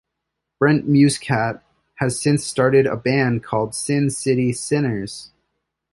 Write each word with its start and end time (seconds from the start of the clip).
Brent 0.57 0.89
Muscat 0.89 1.61
has 1.97 2.19
since 2.19 2.43
started 2.43 2.87
a 2.87 2.97
band 2.97 3.43
called 3.43 3.75
Sin 3.75 4.09
City 4.09 4.51
Sinners. 4.51 5.29